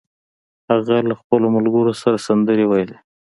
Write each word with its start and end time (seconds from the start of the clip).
هغه 0.69 0.97
له 1.09 1.13
خپلو 1.21 1.45
ملګرو 1.55 1.93
سره 2.01 2.17
سندرې 2.27 2.65
ویلې 2.67 2.97